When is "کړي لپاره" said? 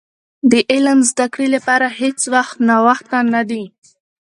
1.33-1.87